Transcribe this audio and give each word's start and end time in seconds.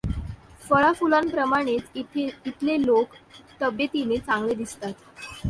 फळा 0.61 0.91
फुलांप्रमाणेच 0.93 1.91
इथले 1.95 2.81
लोक 2.85 3.13
तब्येतीने 3.61 4.17
चांगले 4.17 4.53
दिसतात. 4.55 4.93